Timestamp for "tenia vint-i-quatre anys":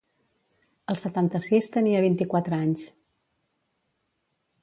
1.75-2.87